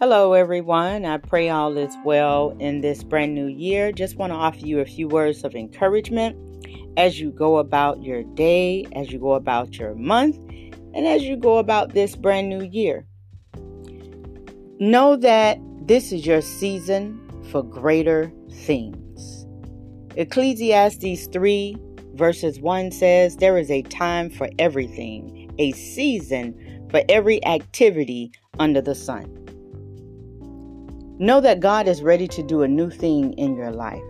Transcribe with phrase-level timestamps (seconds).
[0.00, 1.04] Hello, everyone.
[1.04, 3.92] I pray all is well in this brand new year.
[3.92, 6.38] Just want to offer you a few words of encouragement
[6.96, 10.36] as you go about your day, as you go about your month,
[10.94, 13.04] and as you go about this brand new year.
[14.78, 19.44] Know that this is your season for greater things.
[20.16, 21.76] Ecclesiastes 3,
[22.14, 28.80] verses 1 says, There is a time for everything, a season for every activity under
[28.80, 29.39] the sun.
[31.20, 34.02] Know that God is ready to do a new thing in your life.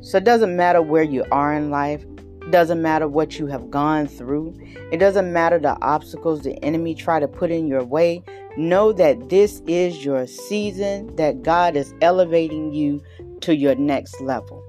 [0.00, 2.02] So it doesn't matter where you are in life,
[2.40, 4.58] it doesn't matter what you have gone through,
[4.90, 8.22] it doesn't matter the obstacles the enemy try to put in your way.
[8.56, 13.02] Know that this is your season that God is elevating you
[13.42, 14.64] to your next level.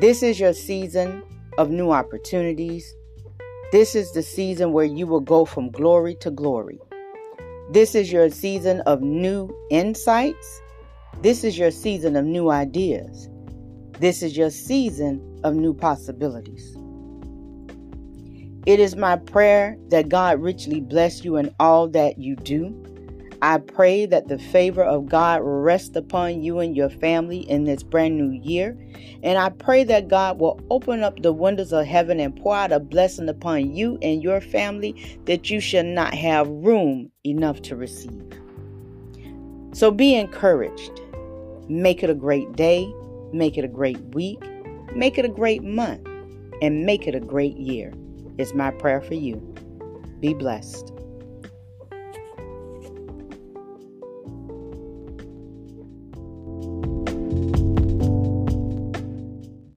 [0.00, 1.22] This is your season
[1.56, 2.94] of new opportunities.
[3.72, 6.78] This is the season where you will go from glory to glory.
[7.70, 10.60] This is your season of new insights.
[11.22, 13.28] This is your season of new ideas.
[13.98, 16.76] This is your season of new possibilities.
[18.66, 22.74] It is my prayer that God richly bless you in all that you do.
[23.44, 27.82] I pray that the favor of God rest upon you and your family in this
[27.82, 28.74] brand new year.
[29.22, 32.72] And I pray that God will open up the windows of heaven and pour out
[32.72, 37.76] a blessing upon you and your family that you shall not have room enough to
[37.76, 38.24] receive.
[39.74, 41.02] So be encouraged.
[41.68, 42.90] Make it a great day.
[43.34, 44.42] Make it a great week.
[44.94, 46.08] Make it a great month.
[46.62, 47.92] And make it a great year,
[48.38, 49.36] is my prayer for you.
[50.20, 50.94] Be blessed.